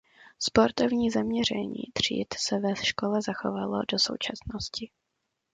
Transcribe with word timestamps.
Sportovní 0.39 1.09
zaměření 1.11 1.81
tříd 1.93 2.33
se 2.37 2.59
ve 2.59 2.75
škole 2.85 3.21
zachovalo 3.21 3.81
do 3.91 3.99
současnosti. 3.99 4.89